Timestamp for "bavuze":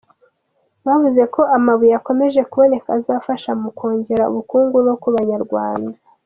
0.85-1.21